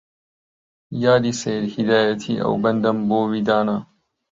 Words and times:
یادی 1.03 1.33
سەید 1.41 1.65
هیدایەتی 1.75 2.41
ئەو 2.43 2.55
بەندەم 2.63 2.97
بۆ 3.09 3.19
وی 3.29 3.41
دانا 3.47 3.77